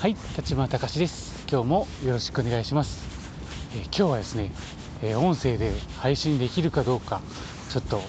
[0.00, 1.44] はい、立花隆です。
[1.46, 3.04] 今日もよろしくお願いします。
[3.74, 4.50] えー今日はですね、
[5.02, 7.20] えー音声で配信できるかどうか、
[7.68, 8.00] ちょっと、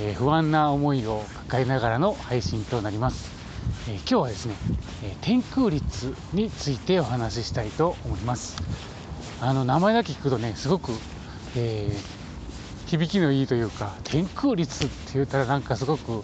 [0.00, 3.32] えー不安な思いを抱えながらの配信となります。
[3.88, 4.54] えー今日はですね、
[5.02, 8.56] えー天空率についてお話ししたいと思います。
[9.40, 10.92] あの名前だけ聞くとね、すごく、
[11.56, 16.22] えー響きのいいというか、天空率って言ったらなんかすごく、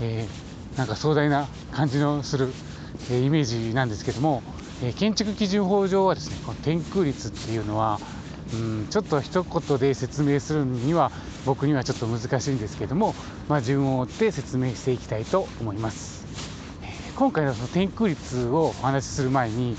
[0.00, 2.52] えーなんか壮大な感じのする、
[3.10, 4.44] えーイメージなんですけども、
[4.82, 8.00] え建築基準法上はですねこの天空率っていうのは
[8.52, 11.12] うんちょっと一言で説明するには
[11.44, 13.14] 僕にはちょっと難しいんですけども、
[13.48, 16.26] まあ、順を追って説明していきたいと思います。
[16.82, 19.76] え今回のその天空率をお話しする前に、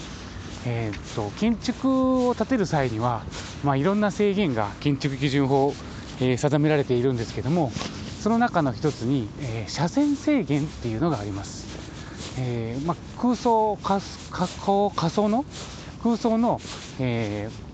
[0.65, 3.23] えーっと建築を建てる際には、
[3.63, 5.73] まあ、いろんな制限が建築基準法、
[6.19, 7.71] えー定められているんですけども
[8.19, 11.70] その中の一つに、えー車線制限っていうのがあります。
[12.35, 15.45] えーまあ、空想仮仮想仮想の
[15.99, 16.61] 空想の、
[16.99, 17.71] えー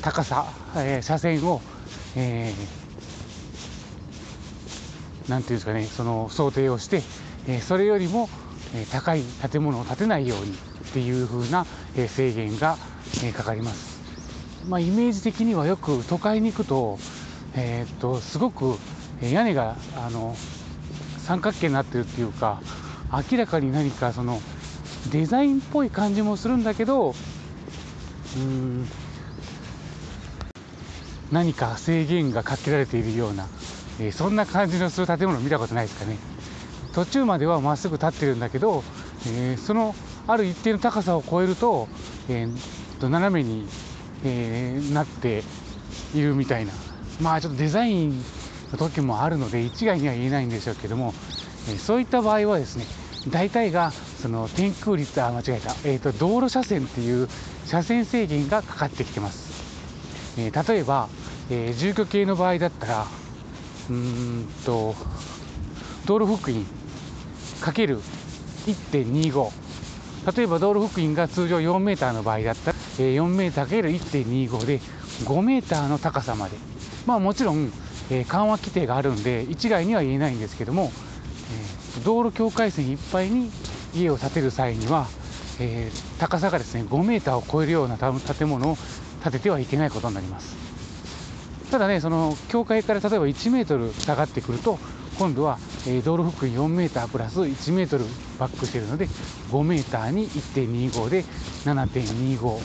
[0.00, 1.62] 高さ、えー車線を、
[2.14, 2.82] えー
[5.28, 7.04] なんていうんですかねその想定をして、
[7.46, 8.30] えーそれよりも、
[8.72, 10.58] え高い建物を建てないようにっ
[10.92, 12.78] ていう風な、え制限が、
[13.20, 14.02] えかかります。
[14.66, 17.00] まあ、イメージ的にはよく都会に行くと,、
[17.54, 18.80] えーっとすごく
[19.20, 20.38] えー屋根があの
[21.26, 22.60] 三角形になってるっていうか
[23.30, 24.40] 明らかに何かその
[25.10, 27.14] デザインっぽい感じもするんだけど
[28.36, 28.86] うん
[31.30, 33.46] 何か制限がかけられているような、
[33.98, 36.18] えーそんな感じのする建物見たことないですかね。
[36.92, 38.84] 途中まではまっすぐ立ってるんだけど、
[39.26, 39.94] えーその
[40.26, 41.88] ある一定の高さを超えると,、
[42.28, 42.50] えー
[43.00, 43.66] と斜めに、
[44.24, 45.42] えーなって
[46.14, 46.74] いるみたいな。
[47.18, 48.24] まあちょっとデザイン
[48.76, 51.14] 時もあるので一概には言えないんでしょうけども、
[51.70, 52.86] えそういった場合はですね
[53.30, 57.28] 大体がその天空率あ間違えた、えー、と道路車線っていう
[57.66, 59.52] 車線制限がかかってきてます、
[60.38, 61.08] えー例えば、
[61.50, 63.06] えー住居系の場合だったら
[63.90, 64.94] うんと
[66.06, 66.64] 道路福音
[67.60, 68.00] かける
[68.66, 69.50] 1.25
[70.36, 74.80] 例えば道路福音が通常4メーターの場合だったら、えー4メーターかける1.25で
[75.24, 76.56] 5メーターの高さまで。
[77.06, 77.72] まあもちろん、
[78.12, 80.92] え緩和規定があるんで一概には言えないんですけども、
[81.96, 83.50] え道路境界線いっぱいに
[83.94, 85.06] 家を建てる際には、
[85.58, 88.76] え高さがですね5メーターを超えるような建物を
[89.22, 90.56] 建ててはいけないことになります。
[91.70, 94.78] ただねその境界から例えば1メートル下がってくると
[95.18, 98.04] 今度は、え道路福音4メータープラス1メートル
[98.38, 99.08] バックしてるので
[99.50, 101.24] 5メーターに1.25で
[101.64, 102.62] 7.25っ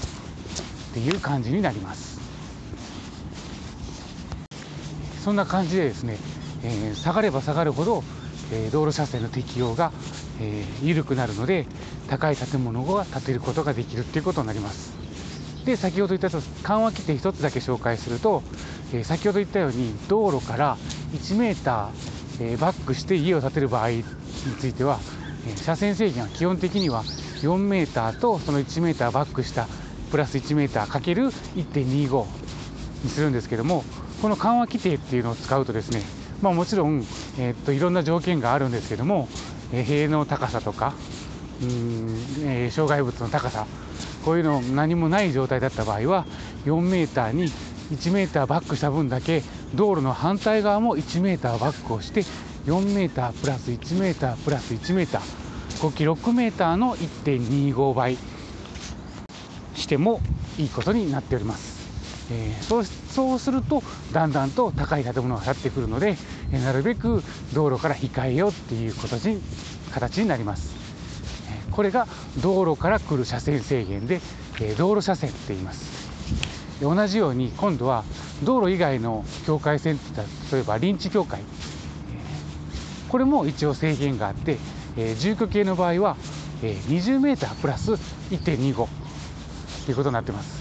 [0.93, 2.16] ていう感じになります。
[5.27, 6.19] そんな感じでですね、
[6.63, 8.05] えー下がれば下がるほど、
[8.49, 9.91] えー道路車線の適用が、
[10.39, 11.65] えー緩くなるので
[12.07, 14.95] 高い建物が建てることができるっていうことになります。
[15.65, 16.29] で先ほど言った
[16.63, 18.41] 緩和規定1つだけ紹介すると、
[18.93, 20.77] え先ほど言ったように道路から
[21.11, 24.05] 1メーター、えバックして家を建てる場合に
[24.57, 25.01] ついては、
[25.45, 27.03] え車線制限は基本的には
[27.41, 29.67] 4メーターとその1メーターバックした
[30.09, 32.25] プラス1メーターかける1.25
[33.03, 33.83] にするんですけども
[34.21, 36.09] この緩和規定っていうのを使うとですね、
[36.41, 37.07] まあ、もちろん、
[37.39, 39.27] えーっといろんな条件があるんですけども、
[39.71, 40.93] えー塀の高さとか
[41.61, 43.67] うん、えー障害物の高さ
[44.25, 46.25] こういうの何もない状態だった場合は
[46.65, 47.53] 4メーターに
[47.91, 52.25] 1メーターバックした分だけ道路の反対側も1メーターバックをして
[52.65, 58.17] 4メータープラス1メータープラス1メーター合計6メーターの1.25倍
[59.75, 60.21] しても
[60.57, 61.77] いいことになっております。
[62.31, 62.83] えーそう
[63.17, 63.81] そうすると
[64.13, 66.17] だんだんと高い建物が建ってくるので、
[66.51, 69.41] なるべく道路から控えようっていう形に
[69.91, 70.75] 形になります。
[71.71, 72.07] これが
[72.37, 74.21] 道路から来る車線制限で、
[74.77, 75.97] 道路車線って言います。
[76.79, 78.03] 同じように今度は
[78.43, 81.41] 道路以外の境界線って言ったら例えば臨地境界、
[83.09, 84.59] これも一応制限があって、
[85.15, 86.17] 住居系の場合は、
[86.61, 90.56] 20メータープラス1.25ということになってます。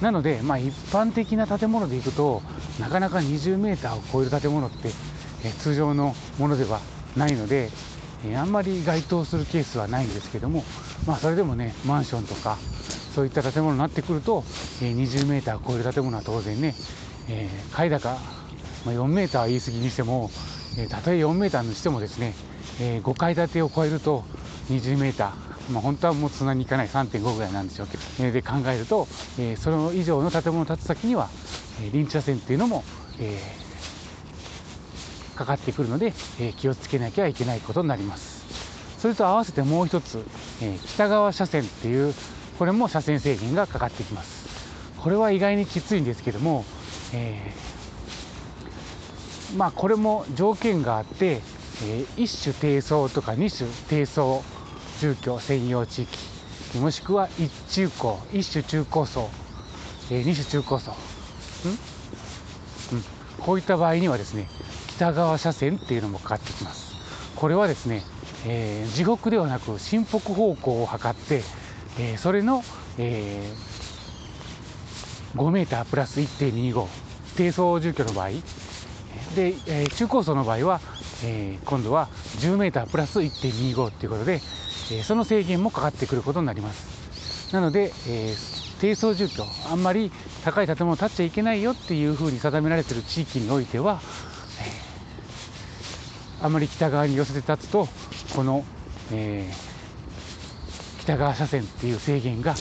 [0.00, 2.42] なので、まあ、一般的な建物でいくと
[2.78, 4.94] なかなか20メーターを超える建物って、
[5.42, 6.82] え通常のものでは
[7.16, 7.70] ないので、
[8.24, 10.64] えあんまり該当するケースはないんですけども、
[11.06, 12.58] まあ、それでもねマンションとか
[13.14, 14.44] そういった建物になってくると、
[14.82, 16.74] え20メーターを超える建物は当然ね、
[17.28, 18.20] えー階高、
[18.84, 20.30] まあ、4メーターは言い過ぎにしても、
[20.76, 22.36] えたとえ4メーターにしてもですね、
[22.78, 24.24] え5階建てを超えると
[24.68, 31.32] 20メーター、まあ、本当はもうそんなにいかない3.5ぐらいなんでしょうけど、えーで考えると、えーそれ以上の建物を建つ先には、
[31.76, 32.86] えー臨地車線っていうのも、
[33.18, 33.66] えー
[35.34, 38.46] かかってくるので、えー気をつけなきゃいけないことになります。
[38.96, 40.30] それと合わせてもう一つ、
[40.60, 42.16] え北側車線っていう
[42.52, 44.48] これも車線制限がかかってきます
[44.96, 46.66] これは意外にきついんですけども、
[47.10, 51.44] えー、まあこれも条件があって、
[51.80, 54.46] えー、一種低層とか二種低層
[55.00, 56.36] 住居専用地域
[56.78, 59.30] もしくは一中高一種中高層、
[60.10, 60.92] 二種中高層。
[60.92, 60.98] ん、うん、
[63.40, 64.48] こういった場合にはですね
[64.88, 66.94] 北側車線っていうのもかかってきます。
[67.36, 68.02] これはですね、
[68.46, 71.42] えー、地獄ではなく新北方向を測って、
[71.98, 72.62] えー、それの、
[72.98, 76.86] えー、5メータープラス1.25
[77.36, 78.30] 低層住居の場合。
[79.34, 80.80] で、えー、中高層の場合は、
[81.24, 82.08] えー、今度は
[82.38, 84.40] 10メータープラス1.25ということで、
[84.90, 87.52] え、その制限もかかってくることになります。
[87.52, 90.10] なので、えー、低層住居あんまり
[90.44, 94.00] 高い建物を建っちゃいけないよっていうふうに定められてる地域においては、
[96.40, 97.88] えー、あまり北側に寄せて立つと
[98.34, 98.64] この、
[99.12, 102.54] えー、北側車線っていう制限が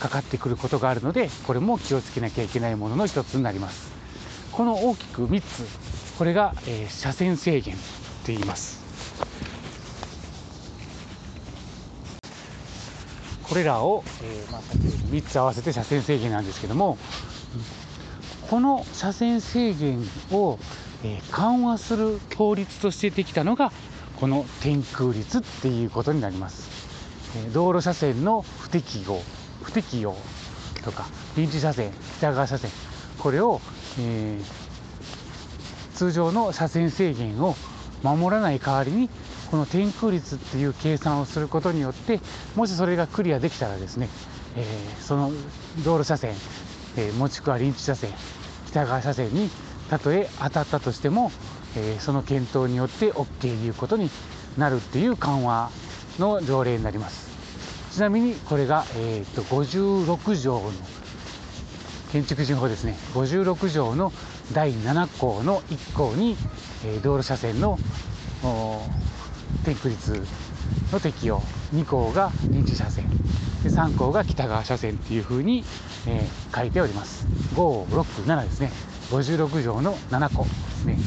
[0.00, 3.90] かかってくることがあるのでこれも気をつけなきゃいけないものの一つになります。
[4.52, 5.66] この大きく3つ。
[6.18, 7.78] これが、えー、車線制限っ
[8.24, 8.79] て言います。
[13.50, 16.98] これらを、えーまあ、3つ合わせて車線制限なんですけども
[18.48, 20.60] この車線制限を、
[21.02, 23.72] えー、緩和する法律としてできたのが
[24.20, 26.70] この天空率っていうことになります、
[27.38, 29.20] えー、道路車線の不適合
[29.64, 30.14] 不適用
[30.84, 31.06] とか
[31.36, 32.70] 臨時車線北側車線
[33.18, 33.60] これを、
[33.98, 37.56] えー、通常の車線制限を
[38.04, 39.10] 守らない代わりに
[39.50, 42.20] この天空率っていう計算をすることによって
[42.54, 44.08] もしそれがクリアできたらですね、
[44.56, 45.32] えー、その
[45.84, 46.34] 道路車線、
[46.96, 48.10] えー、もしくは臨地車線
[48.68, 49.50] 北側車線に
[49.88, 51.32] たとえ当たったとしても、
[51.76, 54.08] えー、その検討によって OK ということに
[54.56, 55.70] なるっていう緩和
[56.18, 57.30] の条例になります。
[57.90, 60.72] ちなみにこれが、えーと、56条の
[62.12, 62.96] 建築事法ですね。
[63.14, 64.12] 56条の
[64.52, 66.36] 第7項の1項に、
[66.84, 67.78] えー、道路車線の
[69.64, 70.22] 天空率
[70.92, 71.40] の適用
[71.74, 73.08] 2項が臨時車線
[73.62, 75.64] で3項が北側車線っていうふうに、
[76.06, 77.26] えー、書いております。
[77.54, 78.72] 567ですね。
[79.10, 80.98] 56条の7項ですね、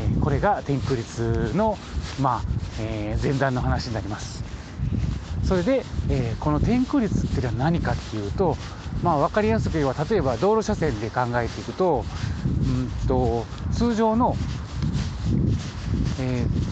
[0.00, 1.78] えー、これが天空率の
[2.20, 2.42] まあ、
[2.80, 4.42] えー、前段の話になります。
[5.44, 8.56] それで、えこの天空率っていうのは何かっていうと
[9.02, 12.04] まあ分かりやすく言えば例えば道路車線で考えていくと
[12.44, 14.36] うんと通常の
[16.20, 16.69] えー、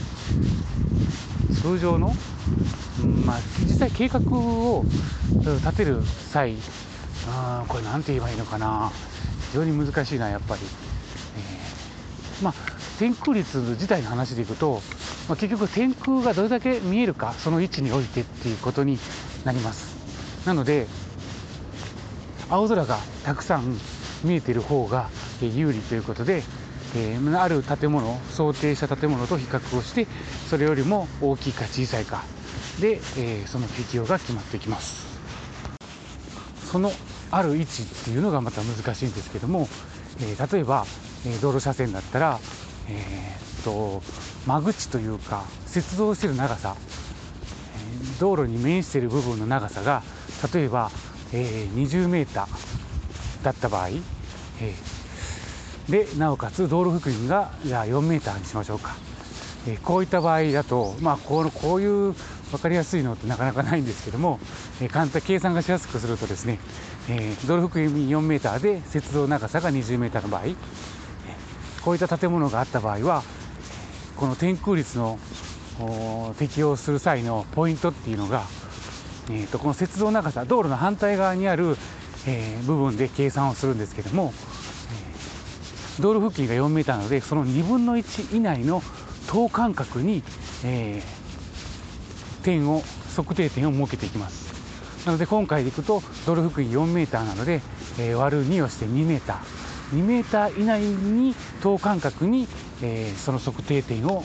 [1.62, 2.14] 通常の、
[3.26, 4.84] まあ、実際計画を
[5.44, 6.56] 立てる際
[7.28, 8.90] あこれ何て言えばいいのかな。
[9.50, 10.60] 非常に難しいなやっぱり、
[11.36, 12.54] えー、まあ
[12.98, 14.82] 天空率自体の話でいくと、
[15.28, 18.98] まあ、結局天空がどれだけ見えるかその位置においてっていうことに
[19.44, 20.46] なります。
[20.46, 20.86] なので
[22.50, 23.78] 青空がたくさん
[24.24, 25.08] 見えている方が
[25.40, 26.42] 有利ということで
[26.96, 30.06] えー、ある建物想定した建物と比較をして
[30.48, 32.24] それよりも大きいか小さいか。
[32.80, 35.06] で、えー、その適用が決まってきます。
[36.70, 36.92] その
[37.30, 39.68] ある位置っていうのがまた難しいんですけども、
[40.20, 40.86] えー、例えば、
[41.26, 42.38] え道路車線だったら、
[42.88, 44.02] えー、っと
[44.46, 46.76] 間口というか接続してる長さ、
[47.76, 50.02] え道路に面している部分の長さが
[50.54, 50.90] 例えば、
[51.32, 54.97] え20メーターだった場合、えー
[55.88, 58.96] でなおかつ道路幅員がじゃあ4メーターにしましょうか、
[59.66, 62.12] えー、こういった場合だと、まあ、このこういう
[62.50, 64.38] 分かりやすいのってなかなかないんですけども、
[64.82, 66.58] えー、簡単計算がしやすくするとですね、
[67.08, 70.54] えー、道路幅員4メーターで接道長さが20メーターの場合、え
[71.82, 73.22] こういった建物があった場合は
[74.16, 75.18] この天空率の
[76.38, 78.42] 適用する際のポイントっていうのが、
[79.30, 81.78] えーと、この接道長さ道路の反対側にある、
[82.26, 84.34] え部分で計算をするんですけども
[86.00, 88.82] 道路付近が4メーターなのでその2分の1以内の
[89.26, 90.22] 等間隔に、
[90.64, 92.82] えー、点を
[93.16, 94.48] 測定点を設けていきます。
[95.06, 97.62] なので今回でいくと道路付近4メーターなので、
[97.98, 99.68] えー、割る2をして2メーター。
[99.92, 102.46] 2メーター以内に等間隔に、
[102.82, 104.22] えー、その測定点を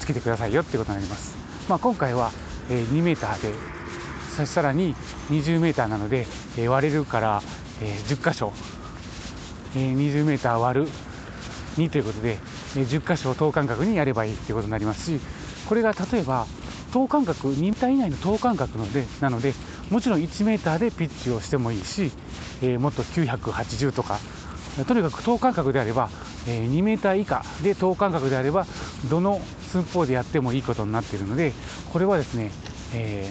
[0.00, 1.36] つけてくださいよってことになります、
[1.68, 2.32] まあ、今回は、
[2.68, 4.96] えー、2メーターでさらに
[5.30, 6.26] 20メーターなので、
[6.58, 7.42] え、割れるから、
[7.80, 8.52] えー、10箇所
[9.74, 10.88] 20m 割る
[11.76, 12.38] 2ということで、
[12.82, 15.20] 10箇所を等間隔にやればいいということになりますし
[15.68, 16.46] これが例えば
[16.92, 19.54] 等間隔2 m 以内の等間隔のでなので
[19.90, 22.12] もちろん 1m でピッチをしてもいいし、
[22.62, 24.18] えー、もっと980とか
[24.88, 26.10] とにかく等間隔であれば、
[26.48, 28.66] えー、2 m 以下で等間隔であれば
[29.08, 29.40] どの
[29.70, 31.52] 寸法でやってもいいことになっているので
[31.92, 32.50] これはですね、
[32.92, 33.30] え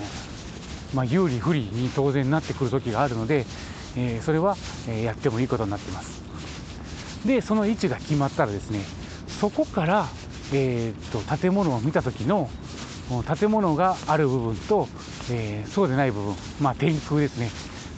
[0.92, 3.46] ー、まあ、有利不利に当然なってくる時があるので、
[3.96, 4.56] えそれは、
[4.88, 6.23] えやってもいいことになっています。
[7.26, 8.84] でその位置が決まったらですね
[9.28, 10.08] そこから、
[10.54, 12.50] えーと、と建物を見た時の
[13.38, 14.88] 建物がある部分と、
[15.32, 17.50] えー、そうでない部分、まあ、天空ですね。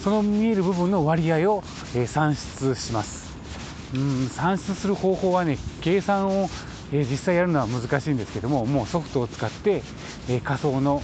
[0.03, 1.63] その見える部分の割合を、
[1.95, 3.25] えー、算出します。
[3.93, 6.49] うん算出する方法はね計算を、
[6.91, 9.83] えー、実際やるのは難しいんですけどももうソフトを使って、
[10.27, 11.01] え仮想の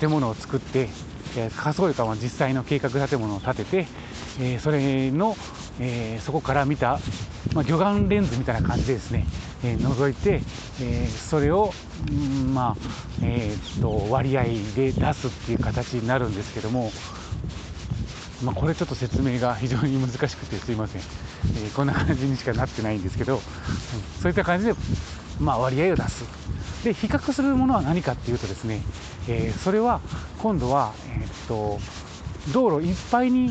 [0.00, 0.88] 建物を作って、
[1.36, 3.86] え仮想床は実際の計画建物を建てて、
[4.40, 5.36] えそれの、
[5.80, 7.00] えそこから見た、
[7.54, 9.26] まあ、魚眼レンズみたいな感じでですね、
[9.62, 10.40] え覗いて、
[10.80, 11.72] えそれを、
[12.54, 12.76] まあ
[13.22, 14.44] えー、と割合
[14.74, 16.90] で出すっていう形になるんですけども、
[18.42, 23.40] まあ、これちょっと説明が非常に難しくてすいません、えー、こんな感じにしかなってないんですけど、うん、
[24.20, 24.74] そういった感じで、
[25.38, 26.24] まあ、割合を出す。
[26.84, 28.82] で比較するものは何かっていうとですね、
[29.28, 30.00] えー、それは
[30.38, 31.78] 今度は、えー、っと
[32.52, 33.50] 道路いっぱいに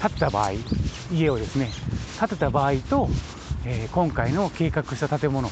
[0.00, 0.52] 建った場合
[1.12, 1.70] 家をですね
[2.18, 3.08] 建てた場合と、
[3.64, 5.50] えー、今回の計画した建物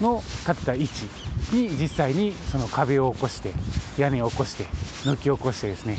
[0.00, 1.08] の建てた位置
[1.52, 3.52] に実際にその壁を起こして
[3.96, 4.66] 屋根を起こして
[5.04, 5.98] 軒を起こしてですね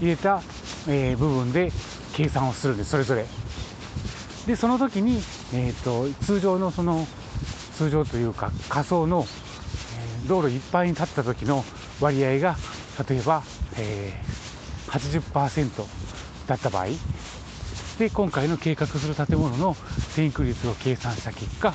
[0.00, 0.42] 入れた、
[0.88, 1.70] えー、部分で
[2.14, 3.26] 計算をするんですそれぞれ。
[4.46, 5.18] でその時に、
[5.52, 7.06] えーと、通常のその
[7.74, 9.26] 通常というか仮想の、
[10.26, 11.64] 道路いっぱいに立った時の
[12.00, 12.56] 割合が
[13.08, 13.42] 例えば、
[13.76, 15.86] えー、80%
[16.46, 16.86] だった場合
[17.98, 19.76] で今回の計画する建物の
[20.14, 21.74] 天空率を計算した結果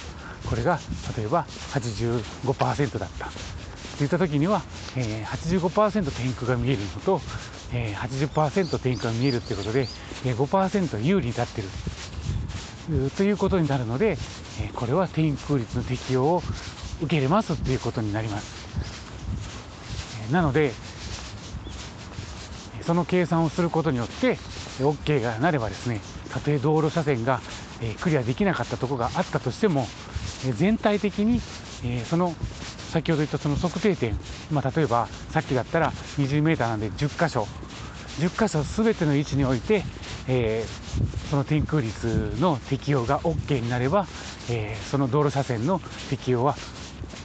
[0.49, 0.79] これが
[1.17, 3.29] 例えば85%だった
[3.97, 4.61] といった時には、
[4.95, 7.21] えー、85%天空が見えるのと、
[7.73, 9.87] えー、80%天空が見えるということで、
[10.25, 11.63] えー、5%有利に立ってい
[12.99, 16.43] るということになるので、えー、これは天空率の適用を
[17.01, 18.63] 受け入れますということになります。
[20.31, 20.71] なので
[22.81, 24.37] その計算をすることによって
[24.79, 26.01] OK がなればですね
[26.33, 27.41] たとえ道路車線が
[28.01, 29.87] クリアできなかったところがあったとしても
[30.57, 31.41] 全体的に
[32.05, 32.35] その
[32.91, 34.17] 先ほど言ったその測定点、
[34.51, 37.47] まあ、例えばさっきだったら 20m なんで10箇所。
[38.19, 39.83] 10箇所全ての位置において、
[40.27, 40.63] え、
[41.31, 44.05] その天空率の適用が OK になれば、
[44.51, 46.55] え、その道路車線の適用は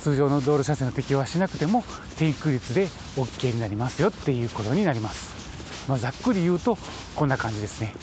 [0.00, 1.84] 通常の道路車線の適用はしなくても
[2.16, 2.86] 天空率で
[3.16, 6.78] OK になりますよっていうことになります、まあ、ざっくり言うと
[7.14, 7.94] こんな感じですね。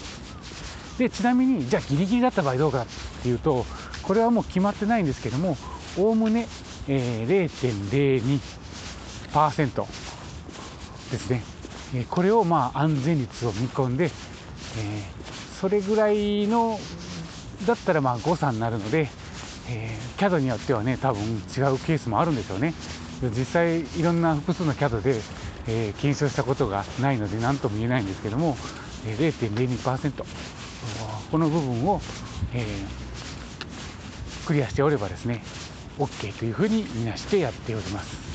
[0.97, 2.85] でちなみにじゃあギリギリだった場合どうかっ
[3.21, 3.65] ていうと
[4.01, 5.57] これはもう決まってないんですけども
[5.97, 6.47] おおむね、
[6.87, 9.85] えー、0.02%
[11.11, 11.43] ですね、
[11.93, 14.11] えー、これをまあ安全率を見込んで、えー、
[15.59, 16.79] それぐらいの
[17.65, 19.09] だったらまあ誤差になるので、
[19.69, 21.39] えー、CAD によってはね多分違う
[21.79, 22.73] ケースもあるんでしょうね。
[23.21, 25.21] 実際いろんな複数の CAD で、
[25.67, 28.57] えー、検証したことがないので何とも言えないんですけども、
[29.05, 30.25] 0.02%
[31.31, 32.01] この部分を、
[32.53, 33.05] えー
[34.45, 35.43] クリアしておればですね
[35.97, 38.25] OK というふうにみなしてやっております。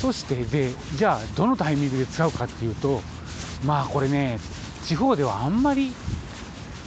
[0.00, 3.00] そしてでじゃあどのタイミングで使うかっていうと
[3.64, 4.38] まあこれね
[4.84, 5.92] 地方ではあんまり、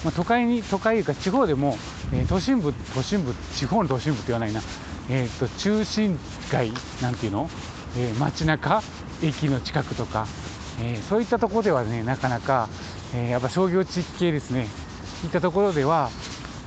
[0.04, 1.78] まあ、都会に都会いうか地方でも、
[2.14, 4.62] えー、都心部都心部地方の都心部って言わないな。
[5.10, 6.20] えーと、中心
[6.52, 7.50] 街なんていうの、
[7.98, 8.84] えー、街中
[9.24, 10.28] 駅の近くとか、
[10.82, 12.68] えー、そういったところではねなかなか、
[13.14, 14.68] えー、やっぱ商業地域系ですね。
[15.24, 16.10] いったところでは、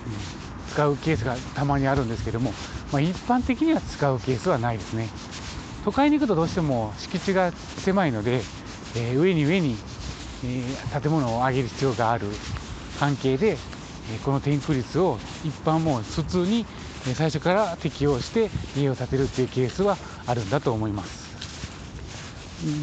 [0.06, 2.52] うん、使うケースがたまにあるんですけども、
[2.92, 5.08] まあ、一般的には使うケースはないですね。
[5.84, 8.42] 都会に行くとどうしても敷地が狭いので、
[8.96, 9.76] えー、上に上に、
[10.44, 12.26] えー、建物を上げる必要がある。
[13.00, 13.56] 関係で、
[14.12, 16.66] えこの天空率を一般も普通に
[17.14, 21.30] 最初から適用して家を建てるっていうケースはあるんだと思います。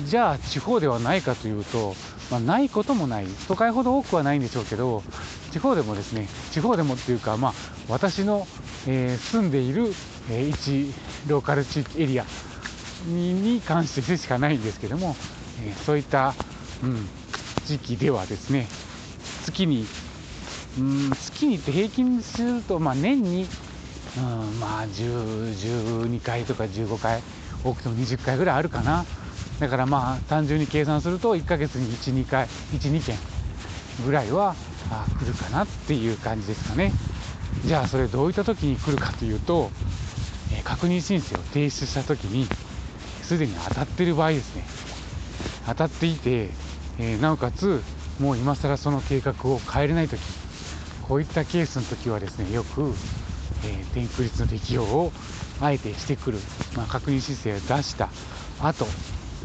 [0.05, 1.95] じゃあ地方ではないかというと
[2.29, 3.25] まあ、ないこともない。
[3.47, 5.03] 都会ほど多くはないんでしょうけど
[5.51, 7.53] 地方でもですね地方でもっていうか、まあ、
[7.87, 8.47] 私の、
[8.87, 9.93] えー、住んでいる、
[10.29, 10.93] えー、一
[11.27, 12.25] ローカル地域エリア
[13.07, 15.15] に関してでしかないんですけども、
[15.63, 16.33] えー、そういった、
[16.83, 17.07] うん、
[17.65, 18.67] 時期ではですね
[19.45, 19.85] 月に
[20.77, 23.47] うん月にって平均すると、まあ、年に、
[24.17, 27.21] うん、まあ12回とか15回
[27.63, 29.05] 多くても20回ぐらいあるかな。
[29.59, 33.17] だからまあ単純に計算すると1ヶ月に12回12件
[34.05, 34.55] ぐらいは
[35.19, 36.91] 来るかなっていう感じですかね。
[37.65, 39.71] じゃあそれどういった時に来るかというと、
[40.63, 42.47] 確認申請を提出した時に
[43.23, 44.63] すでに当たってる場合ですね。
[45.65, 46.51] 当たっていて、
[47.19, 47.81] なおかつ
[48.19, 50.19] もう今更その計画を変えれない時
[51.07, 52.93] こういったケースの時はですねよく、
[53.65, 55.11] えー、天空率の適用を
[55.61, 56.39] あえてしてくる、
[56.75, 58.09] まあ、確認申請を出した
[58.59, 58.85] 後、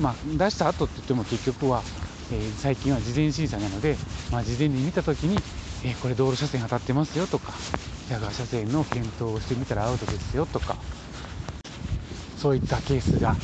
[0.02, 1.82] まあ出した後って言っても結局は、
[2.32, 3.96] えー、最近は事前審査なので、
[4.30, 5.36] まあ、事前に見た時に、
[5.84, 7.52] えー、これ道路車線当たってますよとか
[8.08, 10.76] ジャガー車線の検討をしてみたらアウトですよとか
[12.36, 13.36] そういったケースが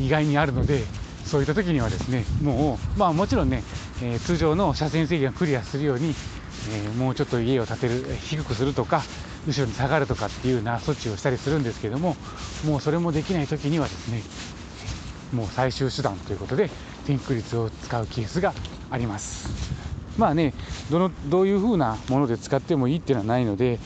[0.00, 0.82] 意外にあるので
[1.24, 3.62] そういった時にはですねもう、まあ、もちろんね、
[4.02, 6.14] えー、通常の車線制限をクリアするように、
[6.72, 9.02] え、もうちょっと家を建てる低くするとか
[9.46, 12.16] 後ろに下がるとかっていうような措置をしたりするんですけども
[12.66, 14.22] もうそれもできない時にはですね
[15.32, 16.70] もう最終手段ということで
[17.06, 18.54] 天空率を使うケースが
[18.90, 19.48] あります
[20.18, 20.52] まあね
[20.90, 23.78] どのどういう風なもので使ってもいいっていうのはないので、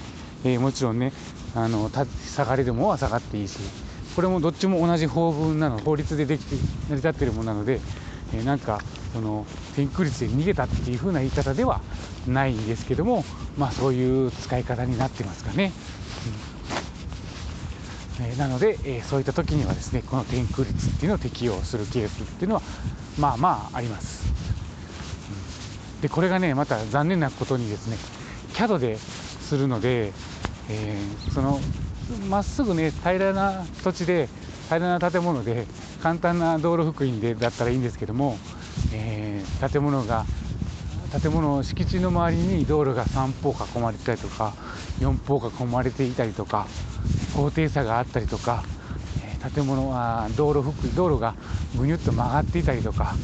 [0.44, 1.12] えー、もちろんね
[1.54, 3.58] あの下がりでもは下がっていいし
[4.16, 6.60] これもどっちも同じ法文なの法律でできて成
[6.90, 7.80] り立ってるものなので、
[8.32, 8.80] えー、なんか
[9.12, 9.46] その
[9.76, 11.80] 天空率で逃げたっていう風な言い方では
[12.26, 13.24] ないんですけども
[13.56, 15.72] まあそういう使い方になってますかね。
[16.48, 16.53] うん
[18.21, 22.62] え、なので、え、そういった時にはですねこの天空率っていうのを適用するケースっていうのは
[23.18, 24.25] まあまああります。
[26.00, 27.97] でこれがねまた残念なことにですね
[28.52, 30.12] CAD でするので、
[30.68, 31.61] えー、その
[32.28, 34.28] まっすぐね平らな土地で
[34.68, 35.66] 平らな建物で
[36.02, 38.37] 簡単な道路福音でだったらいいんですけども、
[38.92, 40.26] えー、建物が
[41.23, 44.52] 建物敷地の周りに道路が3方囲まれてたりとか
[44.99, 46.66] 4方囲まれていたりとか
[47.35, 48.64] 高低差があったりとか
[49.55, 51.35] 建物は道路道路が
[51.76, 53.14] ぐにゅっと曲がっていたりとか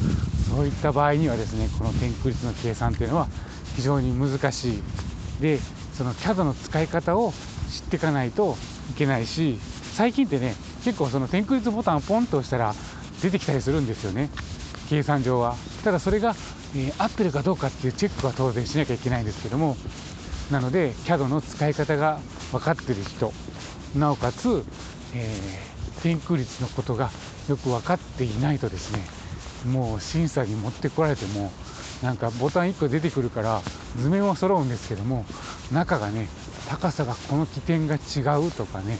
[0.49, 3.27] そういった場合にはですねこの天空率の計算というのは
[3.75, 4.83] 非常に難しい。
[5.41, 5.59] で
[5.93, 7.33] その CAD の使い方を
[7.69, 8.55] 知っていかないと
[8.91, 9.57] いけないし
[9.93, 12.75] 最近ってね結構その天空率ボタンをポンと押したら
[13.21, 14.29] 出てきたりするんですよね。
[14.89, 15.55] 計算上は。
[15.83, 16.35] ただそれが、
[16.75, 19.77] えー、合ってるかどうかっていうチェックは当然しなきゃいけないんですけども
[20.51, 22.19] なので CAD の使い方が
[22.51, 23.33] 分かってる人
[23.95, 24.63] なおかつ、
[25.13, 27.09] えー、天空率のことが
[27.49, 29.03] よく分かっていないとですね
[29.71, 31.51] もう審査に持ってこられても
[32.01, 33.61] なんかボタン1個出てくるから
[33.97, 35.25] 図面は揃うんですけども
[35.71, 36.27] 中がね
[36.69, 38.97] 高さがこの起点が違うとかね、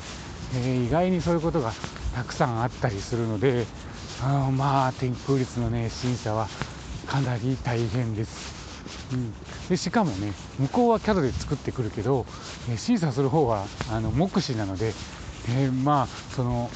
[0.55, 1.71] えー、意外にそういうことが
[2.13, 3.65] たくさんあったりするので
[4.21, 6.47] あまあ天空率のね審査は
[7.07, 8.60] かなり大変です。
[9.13, 9.33] うん、
[9.69, 12.25] でしかもね向こうは CAD で作ってくるけど、
[12.69, 14.93] え審査する方はあの目視なので、
[15.49, 16.69] えー、まあその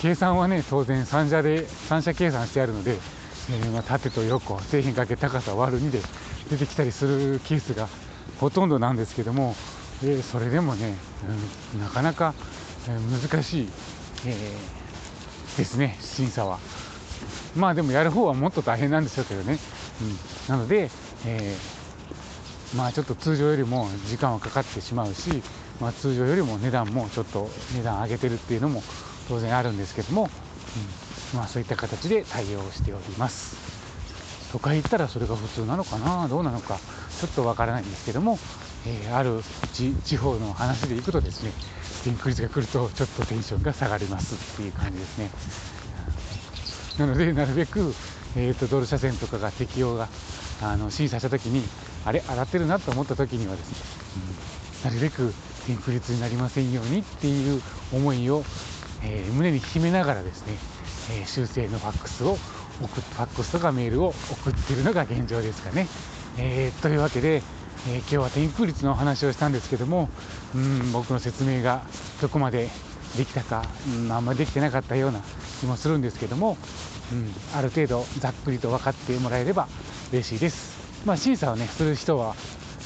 [0.00, 6.00] 計算はね当然三者で三者計算してあるので、えー、まあ、縦と横底辺かけ高さ割る2で
[6.50, 7.88] 出てきたりするケースが
[8.38, 9.54] ほとんどなんですけども、
[10.04, 10.94] え、それでもね、
[11.74, 12.34] うん、なかなか
[12.86, 13.68] 難しい、
[14.26, 14.56] え
[15.56, 16.58] ですね審査は。
[17.56, 19.58] まあでもやる方はもっと大変なんでしょうけどね、
[20.02, 20.90] うん、なので、
[21.26, 25.42] えー、まあちょっと通常よりも時間はかかってしまうし、
[25.80, 28.82] まあ、通常よりも値段もちょっと値段上げてるっていうのも
[29.28, 30.30] 当然あるんですけども、
[31.32, 33.56] うん、まあそういった形で対応しております。
[34.52, 36.28] 都会行ったらそれが普通なのかな？
[36.28, 36.78] どうなのか？
[37.20, 38.38] ちょっとわからないんですけども、
[38.86, 41.52] えー、ある地方の話でいくとですね
[42.04, 45.30] 天空率が来るとちょっとテンションが下がりますっていう感じですね。
[46.98, 47.94] なのでなるべく、
[48.36, 50.06] えーと、道路車線とかが適用が
[50.70, 51.62] あの審査した時に
[52.04, 53.76] あれ洗ってるなと思った時にはですね、
[54.84, 55.32] うん、なるべく
[55.66, 58.44] 天空率になりませんようにっていう思いを、
[59.02, 60.54] えー、胸に秘めながらですね、
[61.18, 62.38] えー、修正のファックスを
[62.82, 65.86] 送ファックスとかメールを送っているのが現状ですかね。
[66.38, 67.42] えー、というわけで、
[67.88, 70.08] え今日は天空率のお話をしたんですけども、
[70.54, 71.82] うん、僕の説明が
[72.20, 72.68] どこまで
[73.16, 75.20] できたか、うん、あんまりできてなかったような
[75.60, 76.56] 気もするんですけども、
[77.12, 79.68] うん、ある程度ざっくりと分かってもらえれば
[80.14, 81.04] 嬉しいです。
[81.04, 82.36] まあ、審査をねする人は、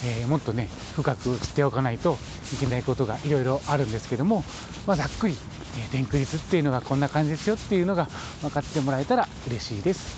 [0.05, 2.17] えー、もっとね深く知っておかないと
[2.55, 4.45] いけないことがいろいろあるんですけども、
[4.87, 5.37] まあ、ざっくり、
[5.77, 8.09] えー、天空率っていうのがこんな感じですよっていうのが
[8.41, 10.17] 分かってもらえたら嬉しいです。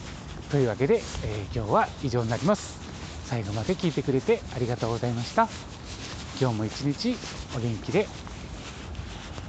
[0.50, 2.78] というわけで、えー、今日は以上になります。
[3.24, 5.48] 最後まで聞いてくれてありがとうございました。
[6.40, 7.16] 今日も一日
[7.56, 8.06] お元気で